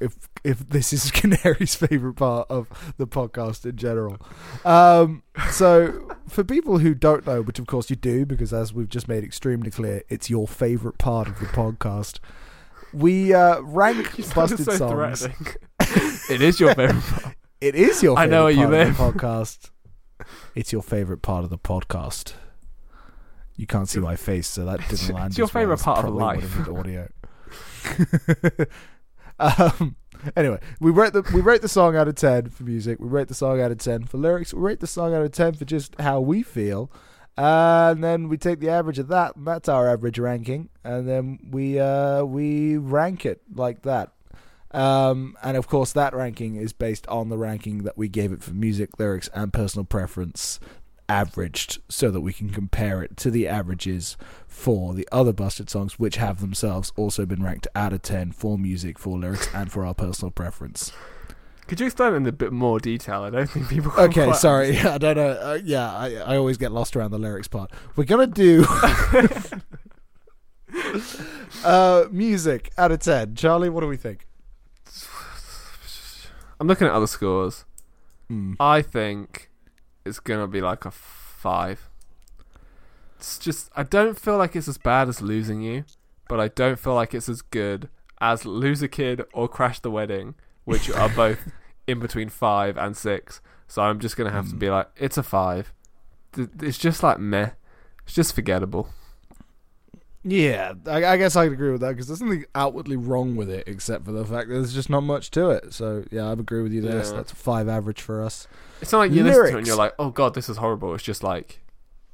[0.00, 4.18] If if this is Canary's favorite part of the podcast in general.
[4.64, 8.88] Um, so for people who don't know, which of course you do, because as we've
[8.88, 12.18] just made extremely clear, it's your favorite part of the podcast.
[12.92, 15.28] We uh, rank busted so songs.
[16.30, 17.02] it is your favorite.
[17.02, 17.36] part.
[17.60, 18.18] It is your.
[18.18, 18.96] I know where you part of live.
[18.96, 19.70] The podcast.
[20.54, 22.32] It's your favorite part of the podcast.
[23.56, 25.26] You can't see my face, so that didn't land.
[25.28, 26.56] It's your as well favourite as part of probably life.
[26.56, 28.66] would have been audio.
[29.40, 29.96] Um.
[30.36, 33.00] Anyway, we rate the we rate the song out of ten for music.
[33.00, 34.52] We rate the song out of ten for lyrics.
[34.52, 36.92] We rate the song out of ten for just how we feel.
[37.38, 40.68] And then we take the average of that, and that's our average ranking.
[40.84, 44.12] And then we uh, we rank it like that.
[44.72, 48.42] Um, and of course, that ranking is based on the ranking that we gave it
[48.42, 50.60] for music, lyrics, and personal preference,
[51.10, 55.98] averaged, so that we can compare it to the averages for the other Busted songs,
[55.98, 59.84] which have themselves also been ranked out of 10 for music, for lyrics, and for
[59.84, 60.92] our personal preference.
[61.66, 63.22] Could you explain it in a bit more detail?
[63.22, 63.92] I don't think people.
[63.98, 64.78] Okay, sorry.
[64.80, 65.30] I don't know.
[65.30, 67.72] Uh, yeah, I, I always get lost around the lyrics part.
[67.96, 68.64] We're going to do
[71.64, 73.34] uh, music out of 10.
[73.34, 74.28] Charlie, what do we think?
[76.60, 77.64] I'm looking at other scores.
[78.30, 78.56] Mm.
[78.60, 79.49] I think
[80.04, 81.88] it's gonna be like a five.
[83.16, 85.84] It's just I don't feel like it's as bad as losing you,
[86.28, 87.88] but I don't feel like it's as good
[88.20, 90.34] as Loser Kid or Crash the Wedding,
[90.64, 91.50] which are both
[91.86, 93.40] in between five and six.
[93.66, 94.58] So I'm just gonna have to Mm.
[94.58, 95.72] be like, it's a five.
[96.36, 97.50] It's just like meh.
[98.04, 98.88] It's just forgettable.
[100.22, 103.64] Yeah, I, I guess I'd agree with that because there's nothing outwardly wrong with it
[103.66, 105.72] except for the fact that there's just not much to it.
[105.72, 107.02] So yeah, I agree with you there.
[107.04, 108.46] So that's five average for us.
[108.82, 110.94] It's not like you listen to it and you're like, oh god, this is horrible.
[110.94, 111.60] It's just like,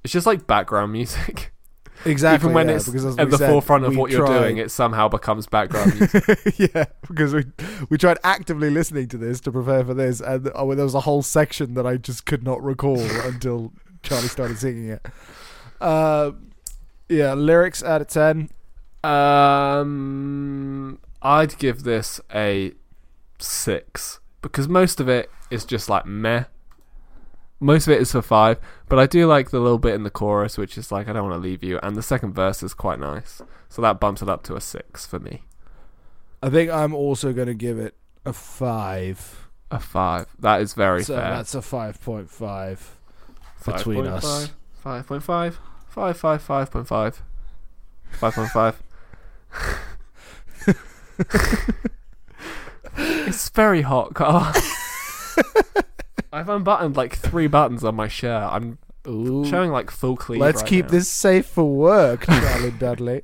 [0.05, 1.53] it's just like background music.
[2.05, 2.49] Exactly.
[2.49, 5.47] Even when yeah, it's At the said, forefront of what you're doing, it somehow becomes
[5.47, 6.55] background music.
[6.75, 7.47] yeah, because we
[7.89, 11.01] we tried actively listening to this to prepare for this, and oh, there was a
[11.01, 15.07] whole section that I just could not recall until Charlie started singing it.
[15.81, 16.33] Uh,
[17.09, 18.51] yeah, lyrics out of ten.
[19.05, 22.73] Um, I'd give this a
[23.39, 26.45] six because most of it is just like meh.
[27.59, 30.11] Most of it is for five, but I do like the little bit in the
[30.11, 32.75] chorus, which is like I don't want to leave you, and the second verse is
[32.75, 35.43] quite nice, so that bumps it up to a six for me.
[36.43, 37.95] I think I'm also going to give it
[38.27, 39.49] a five.
[39.71, 40.27] A five.
[40.39, 41.31] That is very so fair.
[41.31, 42.99] that's a five point five
[43.65, 44.51] between us.
[45.97, 47.23] 5.5, 5.5,
[48.21, 48.75] 5.5,
[50.67, 51.89] 5.5.
[53.29, 54.53] it's very hot, Carl.
[56.33, 58.47] I've unbuttoned like three buttons on my shirt.
[58.53, 58.77] I'm
[59.09, 59.47] Ooh.
[59.47, 60.41] showing like full cleave.
[60.41, 60.91] Let's right keep now.
[60.91, 63.23] this safe for work, Charlie Dudley.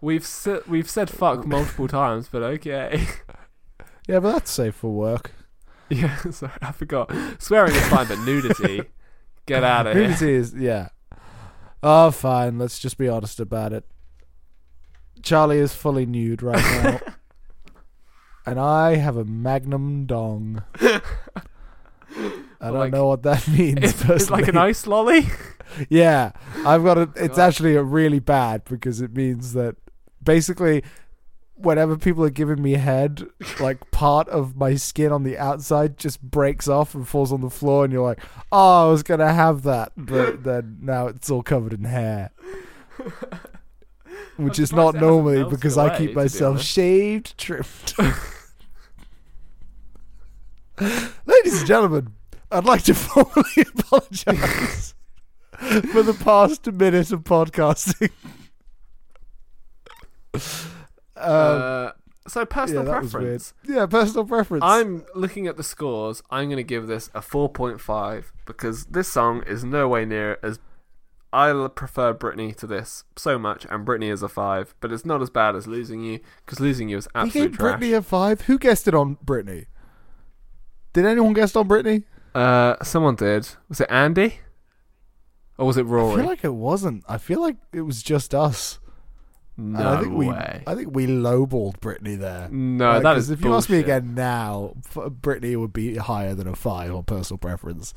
[0.00, 3.06] We've si- we've said fuck multiple times, but okay.
[4.08, 5.32] Yeah, but that's safe for work.
[5.90, 7.12] yeah, sorry, I forgot.
[7.38, 8.82] Swearing is fine, but nudity,
[9.46, 10.08] get out of here.
[10.08, 10.88] Nudity is yeah.
[11.88, 12.58] Oh, fine.
[12.58, 13.84] Let's just be honest about it.
[15.22, 17.00] Charlie is fully nude right now,
[18.46, 20.62] and I have a Magnum dong.
[20.80, 21.00] I
[22.60, 23.78] don't Like- know what that means.
[23.82, 25.26] It's, it's like an ice lolly.
[25.90, 26.30] Yeah,
[26.64, 27.02] I've got a.
[27.16, 27.48] It's God.
[27.48, 29.74] actually a really bad because it means that
[30.22, 30.84] basically,
[31.56, 33.26] whenever people are giving me head,
[33.58, 37.50] like part of my skin on the outside just breaks off and falls on the
[37.50, 38.20] floor, and you're like,
[38.52, 42.30] "Oh, I was gonna have that," but then now it's all covered in hair,
[44.36, 47.94] which I'm is not normally because I keep to be myself shaved, trimmed.
[50.78, 52.14] Ladies and gentlemen,
[52.50, 54.94] I'd like to formally apologize
[55.58, 58.10] for the past minute of podcasting.
[61.16, 61.90] Um, uh,
[62.28, 63.00] so personal weird.
[63.00, 63.54] preference.
[63.66, 64.64] Yeah, personal preference.
[64.64, 66.22] I'm looking at the scores.
[66.30, 70.58] I'm going to give this a 4.5 because this song is no way near as.
[71.32, 75.20] I prefer Britney to this so much, and Britney is a 5, but it's not
[75.20, 77.80] as bad as Losing You because Losing You is absolute he gave trash.
[77.80, 78.40] Britney a five.
[78.42, 79.66] Who guessed it on Britney?
[80.94, 82.04] Did anyone guess on Britney?
[82.34, 83.48] Uh, someone did.
[83.68, 84.40] Was it Andy?
[85.58, 86.14] Or was it Rory?
[86.14, 87.04] I feel like it wasn't.
[87.08, 88.78] I feel like it was just us.
[89.56, 90.62] No I think we, way.
[90.66, 92.48] I think we lowballed Britney there.
[92.50, 96.46] no, Like, that is If you ask me again now, Britney would be higher than
[96.46, 97.94] a five on personal preference.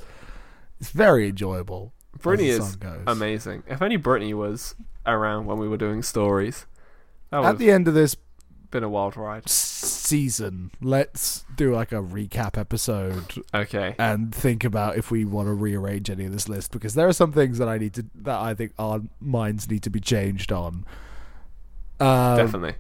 [0.79, 1.93] It's very enjoyable.
[2.19, 3.63] Britney is amazing.
[3.67, 6.65] If only Britney was around when we were doing stories,
[7.31, 8.15] At the end of this
[8.71, 9.49] been a wild ride.
[9.49, 13.95] season, let's do like a recap episode Okay.
[13.97, 17.13] and think about if we want to rearrange any of this list because there are
[17.13, 20.51] some things that I need to that I think our minds need to be changed
[20.51, 20.85] on.
[21.99, 22.75] Um, Definitely.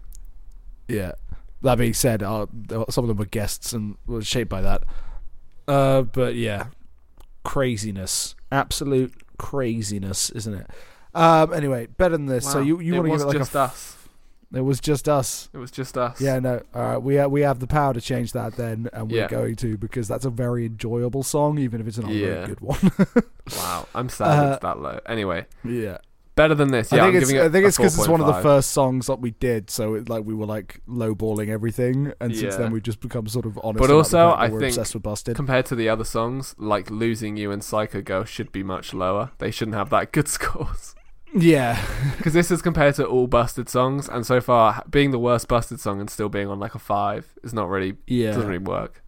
[0.87, 1.13] Yeah.
[1.61, 2.45] That being said, uh,
[2.89, 4.83] some of them were guests and were shaped by that.
[5.67, 6.67] Uh, but yeah,
[7.43, 10.67] craziness, absolute craziness, isn't it?
[11.13, 12.49] Um, anyway, better than this.
[12.49, 13.59] So you you want to give it like just a?
[13.59, 13.95] f- us.
[14.51, 15.49] It was just us.
[15.53, 16.19] It was just us.
[16.19, 16.61] Yeah, no.
[16.73, 19.27] All right, we ha- we have the power to change that then, and we're Yeah.
[19.27, 22.27] going to because that's a very enjoyable song, even if it's not a Yeah.
[22.27, 22.91] very good one.
[23.57, 23.87] Wow.
[23.95, 24.99] I'm sad Uh, it's that low.
[25.07, 25.97] Anyway, yeah.
[26.41, 26.91] Better than this.
[26.91, 28.71] Yeah, I think am it's it I think it's because it's one of the first
[28.71, 32.59] songs that we did, so it, like we were like lowballing everything, and since Yeah.
[32.61, 33.79] then we've just become sort of honest.
[33.79, 35.35] But about also, the fact that I we're think obsessed with Busted.
[35.35, 39.31] Compared to the other songs, like Losing You and Psycho Girl should be much lower.
[39.39, 40.95] They shouldn't have that good scores.
[41.35, 41.77] yeah,
[42.17, 45.79] Because this is compared to all Busted songs, and so far, being the worst Busted
[45.79, 48.27] song and still being on like a 5 is not really, yeah.
[48.31, 49.03] doesn't really work.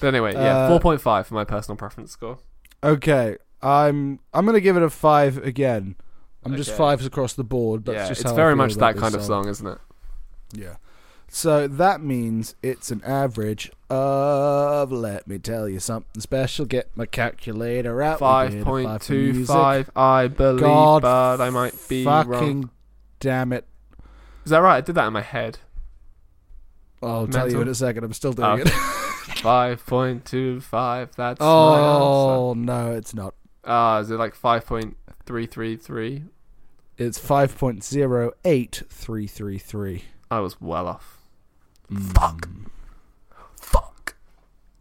[0.00, 2.38] But anyway, yeah, Uh, 4.5 for my personal preference score.
[2.82, 5.96] Okay, I'm I'm gonna give it a five again.
[6.44, 7.84] I'm just fives across the board.
[7.86, 9.78] That's yeah, just it's very much that kind of song, isn't it?
[10.52, 10.76] Yeah.
[11.28, 16.64] So that means it's an average of let me tell you something special.
[16.64, 18.20] Get my calculator out.
[18.20, 19.56] we did a five for music.
[19.56, 22.70] 5.25, I believe, God but I might be Fucking wrong.
[23.18, 23.66] damn it!
[24.44, 24.76] Is that right?
[24.76, 25.58] I did that in my head.
[27.02, 28.04] I'll tell you in a second.
[28.04, 28.70] I'm still doing Okay.
[28.70, 28.72] it.
[29.24, 33.34] 5.25, that's my oh no, it's not.
[33.64, 34.36] Ah, is it like 5.333?
[34.36, 36.22] It's five point zero eight three
[39.26, 40.04] three three.
[40.30, 41.18] I was well off.
[42.12, 42.48] Fuck.
[43.56, 44.16] Fuck.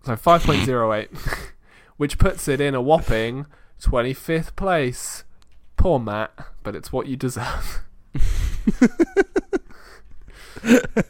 [0.06, 1.52] So 5.08,
[1.98, 3.46] which puts it in a whopping
[3.82, 5.24] 25th place.
[5.78, 6.32] Poor Matt,
[6.64, 7.84] but it's what you deserve.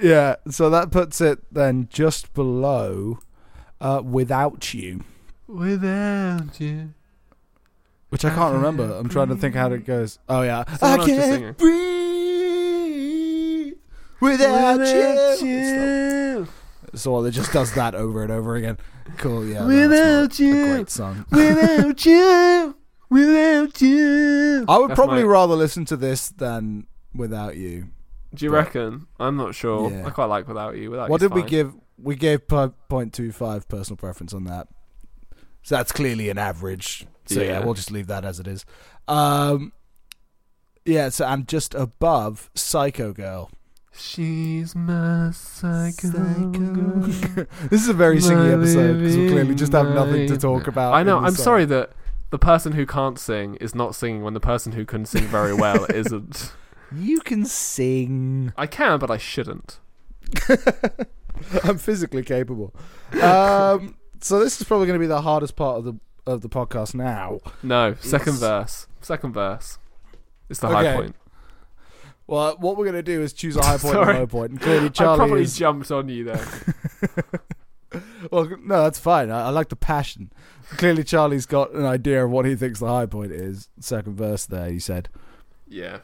[0.00, 0.36] Yeah.
[0.50, 3.18] So that puts it then just below.
[3.78, 5.04] Uh, without you,
[5.46, 6.94] Without you.
[8.16, 8.90] Which I can't remember.
[8.94, 10.18] I'm trying to think how it goes.
[10.26, 11.52] Oh yeah, one I singing.
[11.52, 11.74] breathe
[14.22, 16.48] without, you.
[16.94, 18.78] So it just does that over and over again.
[19.18, 19.66] Cool, yeah.
[19.66, 20.66] no, Without not a you.
[20.66, 21.26] great song.
[21.30, 22.74] Without you.
[23.10, 24.64] Without you.
[24.66, 27.88] I would That's probably my- rather listen to this than without you.
[28.34, 29.08] Do you but- reckon?
[29.20, 29.90] I'm not sure.
[29.90, 30.06] Yeah.
[30.06, 30.90] I quite like Without You.
[30.92, 31.74] Without what did we give?
[32.02, 34.68] We gave 0.25 personal preference on that.
[35.62, 37.06] So that's clearly an average.
[37.26, 37.46] So yeah.
[37.46, 37.64] Yeah.
[37.64, 38.64] we'll just leave that as it is.
[39.08, 39.72] Um,
[40.84, 43.50] yeah, so I'm just above Psycho Girl.
[43.98, 46.10] She's my psycho.
[46.10, 47.00] girl.
[47.70, 50.92] this is a very singy episode because we clearly just have nothing to talk about.
[50.92, 51.18] I know.
[51.18, 51.44] I'm song.
[51.44, 51.92] sorry that
[52.30, 55.54] the person who can't sing is not singing when the person who can sing very
[55.54, 56.52] well isn't.
[56.92, 58.52] You can sing.
[58.56, 59.80] I can, but I shouldn't.
[61.64, 62.74] I'm physically capable.
[63.22, 65.94] Um, so this is probably going to be the hardest part of the
[66.26, 67.40] of the podcast now.
[67.62, 68.40] No, second Yes.
[68.40, 68.86] verse.
[69.00, 69.78] Second verse.
[70.48, 70.74] It's the Okay.
[70.76, 71.16] high point.
[72.26, 74.16] Well, what we're going to do is choose a high point and Sorry.
[74.16, 74.50] a low point.
[74.52, 75.56] And clearly, I Charlie probably is.
[75.56, 76.44] jumped on you there.
[78.30, 79.30] Well, no, that's fine.
[79.30, 80.30] I, I like the passion.
[80.70, 83.68] Clearly, Charlie's got an idea of what he thinks the high point is.
[83.80, 85.08] Second verse there, you said.
[85.66, 85.98] yeah.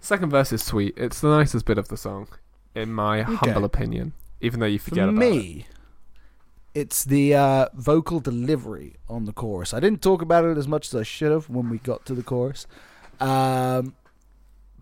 [0.00, 0.94] Second verse is sweet.
[0.96, 2.28] It's the nicest bit of the song,
[2.74, 4.12] in my humble opinion.
[4.40, 5.66] Even though you For forget about me,
[6.74, 9.72] it's the uh, vocal delivery on the chorus.
[9.74, 12.14] I didn't talk about it as much as I should have when we got to
[12.14, 12.66] the chorus.
[13.20, 13.94] Um,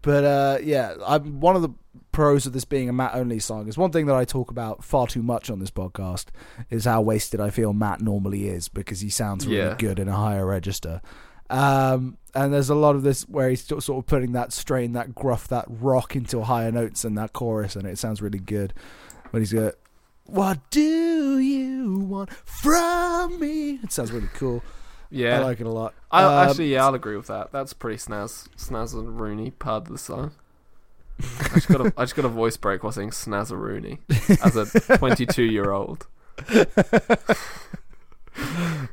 [0.03, 1.71] but uh, yeah, I'm one of the
[2.13, 4.85] pros of this being a Matt only song is one thing that I talk about
[4.85, 6.27] far too much on this podcast
[6.71, 9.75] is how wasted I feel Matt normally is because he sounds really Yeah.
[9.79, 11.01] good in a higher register.
[11.49, 15.15] Um, and there's a lot of this where he's sort of putting that strain, that
[15.15, 18.75] gruff, that rock into higher notes in that chorus, and it sounds really good.
[19.31, 19.75] When he's got,
[20.27, 24.63] "What do you want from me?" It sounds really cool.
[25.11, 25.41] Yeah.
[25.41, 25.95] I like it a lot.
[26.11, 27.53] I Um, actually, yeah, I'll agree with that.
[27.53, 30.33] That's pretty snaz, snaz and Rooney part of the song.
[31.41, 34.01] I just got a, I just got a voice break while saying snaz and Rooney
[34.45, 34.67] as a
[34.99, 36.07] 22 year old.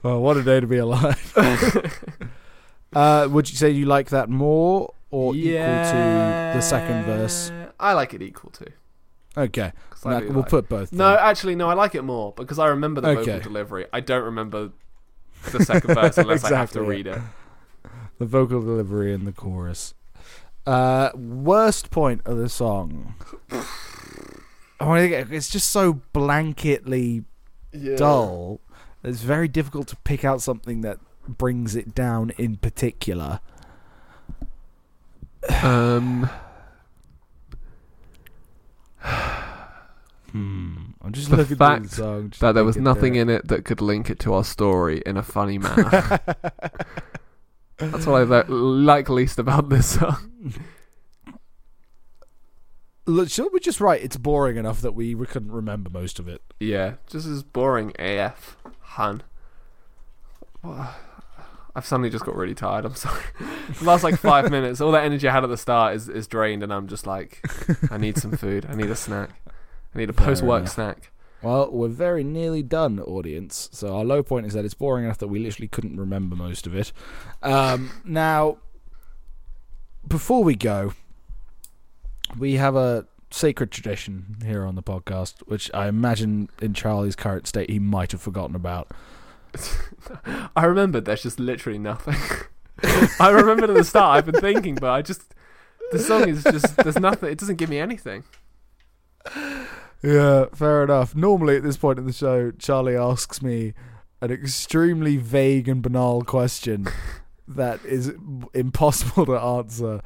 [0.03, 1.33] well, what a day to be alive.
[2.93, 7.51] uh, would you say you like that more or equal to the second verse?
[7.79, 8.67] I like it equal to.
[9.35, 10.91] Okay, 'cause I Now, do we'll like- put both.
[10.93, 11.19] No, then.
[11.21, 11.69] actually, no.
[11.69, 13.31] I like it more because I remember the Okay.
[13.37, 13.85] vocal delivery.
[13.91, 14.71] I don't remember
[15.51, 17.21] the second verse unless I have to Exactly, read it.
[18.19, 19.95] the vocal delivery in the chorus.
[20.67, 23.15] Uh, worst point of the song.
[23.51, 23.65] Oh,
[24.91, 27.25] I think it's just so blanketly
[27.71, 27.95] Yeah.
[27.95, 28.61] dull.
[29.03, 33.39] It's very difficult to pick out something that brings it down in particular.
[35.61, 36.29] Um.
[40.31, 40.75] Hmm.
[41.03, 42.29] I'm just The looking fact the song.
[42.31, 43.21] just That there was nothing it.
[43.21, 46.19] in it that could link it to our story in a funny manner.
[47.77, 50.55] That's what I li- like least about this song.
[53.05, 56.27] Look, should we just write it's boring enough that we we couldn't remember most of
[56.27, 56.41] it?
[56.59, 59.21] Yeah, just as boring AF, hun.
[61.75, 62.85] I've suddenly just got really tired.
[62.85, 63.23] I'm sorry.
[63.79, 66.27] the last like five minutes, all that energy I had at the start is, is
[66.27, 67.43] drained, and I'm just like,
[67.89, 68.65] I need some food.
[68.69, 69.31] I need a snack.
[69.95, 71.11] I need a post work snack.
[71.41, 73.69] Well, we're very nearly done, audience.
[73.73, 76.65] So our low point is that it's boring enough that we literally couldn't remember most
[76.65, 76.93] of it.
[77.41, 78.59] Um, now,
[80.07, 80.93] before we go,
[82.37, 87.45] we have a sacred tradition here on the podcast, which I imagine in Charlie's current
[87.45, 88.91] state he might have forgotten about.
[90.55, 92.15] I remember there's just literally nothing.
[93.19, 95.33] I remember at the start I've been thinking, but I just
[95.91, 97.29] the song is just there's nothing.
[97.31, 98.23] It doesn't give me anything.
[100.01, 101.15] Yeah, fair enough.
[101.15, 103.73] Normally at this point in the show, Charlie asks me
[104.21, 106.87] an extremely vague and banal question
[107.47, 108.11] that is
[108.53, 110.01] impossible to answer,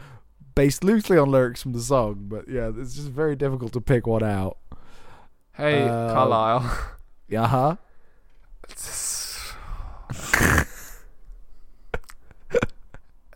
[0.56, 2.26] based loosely on lyrics from the song.
[2.28, 4.58] But yeah, it's just very difficult to pick one out.
[5.54, 6.78] Hey, Uh, Carlisle.
[7.28, 7.76] Yeah, huh?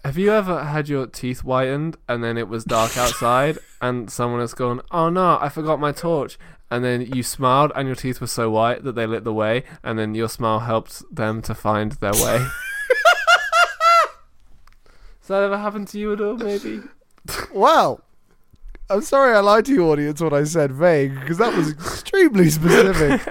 [0.04, 4.40] Have you ever had your teeth whitened and then it was dark outside and someone
[4.40, 6.40] has gone, "Oh no, I forgot my torch."
[6.72, 9.64] And then you smiled and your teeth were so white that they lit the way
[9.84, 12.40] and then your smile helped them to find their way.
[15.20, 16.82] Has that ever happened to you at all maybe?
[17.54, 18.04] Well,
[18.90, 22.50] I'm sorry I lied to you, audience, when I said vague, because that was extremely
[22.50, 23.22] specific.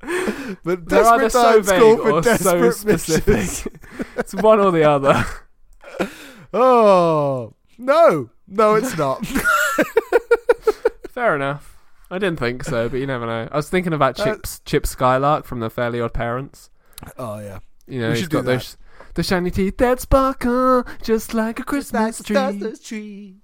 [0.64, 3.72] but desperate so times call vague for or so specific.
[4.16, 5.24] it's one or the other.
[6.58, 9.24] Oh no, no, it's not.
[11.10, 11.76] Fair enough.
[12.10, 13.48] I didn't think so, but you never know.
[13.50, 16.70] I was thinking about Uh, Chip Skylark from the Fairly Odd Parents.
[17.18, 17.58] oh yeah.
[17.86, 18.76] You know, We he's should do got those
[19.14, 22.74] the shiny teeth that sparkle just like a Christmas tree.
[22.82, 23.36] tree.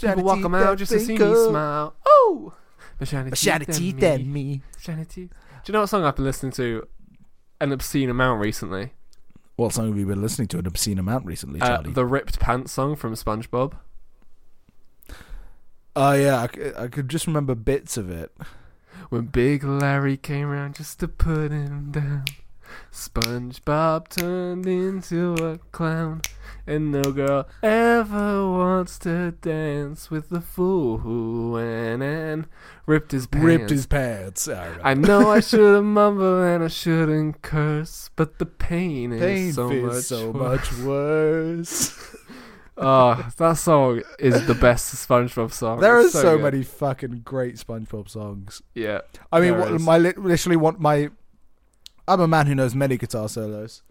[0.00, 1.94] People walk them out just to see me smile.
[2.06, 2.54] Oh,
[2.98, 3.30] the shiny,
[3.66, 4.44] teeth, and me.
[4.44, 4.62] me.
[4.80, 5.30] Shiny teeth.
[5.64, 6.86] Do you know what song I've been listening to
[7.60, 8.92] an obscene amount recently?
[9.58, 11.92] What song have you been listening to an obscene amount recently, Uh, Charlie?
[11.92, 13.72] the Ripped Pants song from SpongeBob.
[15.96, 16.46] Oh yeah,
[16.78, 18.32] I could just remember bits of it.
[19.08, 22.26] When Big Larry came around just to put him down,
[22.92, 26.22] SpongeBob turned into a clown,
[26.66, 32.46] and no girl ever wants to dance with the fool who went and
[32.86, 33.44] ripped his pants.
[33.44, 34.48] Ripped his pants.
[34.48, 34.82] I remember.
[34.84, 39.70] I know I should have mumbled and I shouldn't curse, but the pain is so
[39.70, 40.72] much so worse.
[40.72, 42.16] much worse.
[42.80, 45.80] Oh, that song is the best SpongeBob song.
[45.80, 48.62] there are It's so, many fucking great SpongeBob songs.
[48.74, 49.00] Yeah.
[49.32, 51.10] I mean, what, my literally want my.
[52.08, 53.82] I'm a man who knows many guitar solos,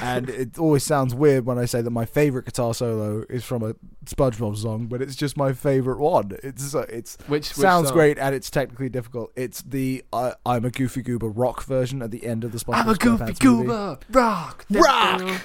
[0.00, 3.62] and it always sounds weird when I say that my favorite guitar solo is from
[3.62, 6.36] a SpongeBob song, but it's just my favorite one.
[6.42, 7.96] It's uh, it's Which, which sounds song?
[7.96, 9.32] great and it's technically difficult.
[9.36, 12.74] It's the uh, I'm a Goofy Goober rock version at the end of the SpongeBob
[12.74, 13.98] I'm a goofy goober.
[14.10, 14.64] Rock.
[14.70, 15.40] Rock!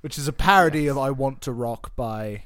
[0.00, 2.44] which is a parody of I Want to Rock by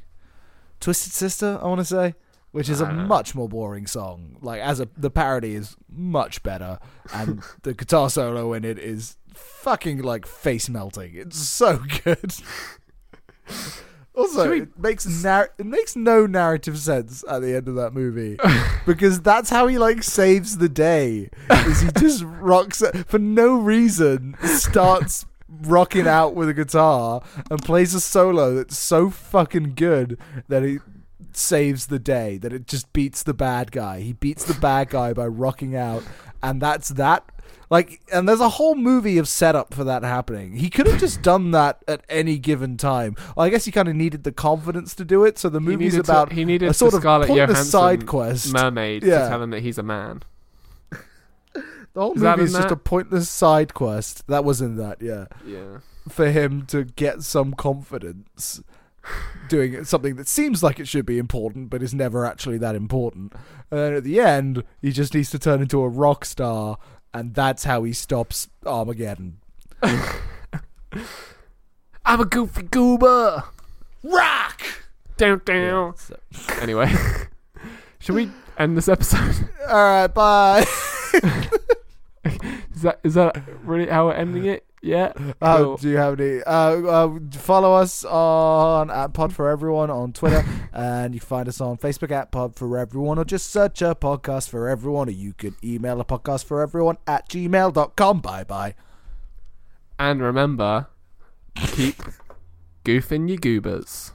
[0.81, 1.59] Twisted Sister.
[1.63, 2.15] I want to say.
[2.53, 4.37] Which is a much more boring song.
[4.43, 6.79] Like as a the parody is much better,
[7.15, 11.13] and the guitar solo in it is fucking like face melting.
[11.15, 12.33] It's so good.
[14.15, 17.95] Also, we- it makes nar- it makes no narrative sense at the end of that
[17.95, 18.37] movie
[18.87, 21.31] because that's how he like saves the day.
[21.51, 25.25] Is he just rocks for no reason starts
[25.63, 30.79] rocking out with a guitar and plays a solo that's so fucking good that he
[31.37, 34.01] saves the day that it just beats the bad guy.
[34.01, 36.03] He beats the bad guy by rocking out
[36.43, 37.25] and that's that.
[37.71, 40.57] Like and there's a whole movie of setup for that happening.
[40.57, 43.15] He could have just done that at any given time.
[43.37, 45.39] Well, I guess he kind of needed the confidence to do it.
[45.39, 48.07] So the movie's needed about to, he needed a sort of Scarlett pointless Johansson side
[48.07, 48.53] quest.
[48.53, 49.23] mermaid Yeah.
[49.23, 50.23] to tell him that he's a man.
[51.93, 52.73] The whole Is movie is just that?
[52.73, 54.25] a pointless side quest.
[54.29, 55.27] That was in that, yeah.
[55.45, 55.79] Yeah.
[56.09, 58.63] For him to get some confidence
[59.49, 63.33] doing something that seems like it should be important but is never actually that important.
[63.71, 66.79] And then at the end, he just needs to turn into a rock star
[67.13, 69.39] and that's how he stops Armageddon.
[69.83, 70.01] I'm
[72.21, 73.45] a goofy goober.
[74.03, 74.63] Rock!
[75.17, 75.97] Down, down.
[75.97, 76.19] So-
[76.61, 76.93] Anyway,
[77.99, 79.49] should we end this episode?
[79.69, 80.65] Alright, bye.
[82.75, 84.65] Is that is that really how we're ending it?
[84.83, 85.13] Yeah.
[85.43, 85.77] Uh, Cool.
[85.77, 86.43] do you have any?
[86.43, 91.49] Uh, uh, follow us on at Pod for Everyone on Twitter, and you can find
[91.49, 95.13] us on Facebook at Pod for Everyone, or just search a podcast for everyone, or
[95.13, 98.21] you can email a podcast for everyone at gmail.com.
[98.21, 98.75] Bye bye.
[99.99, 100.87] And remember,
[101.55, 101.97] keep
[102.85, 104.13] goofing your goobers.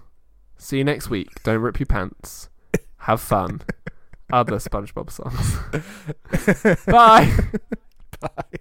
[0.58, 1.44] See you next week.
[1.44, 2.50] Don't rip your pants.
[3.00, 3.62] have fun.
[4.34, 5.60] Other SpongeBob songs.
[6.88, 7.32] Bye.
[8.20, 8.60] Bye.